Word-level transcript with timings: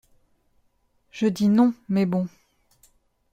Je 1.11 1.27
dis 1.27 1.47
non, 1.47 1.75
mes 1.87 2.07
bons… 2.07 2.27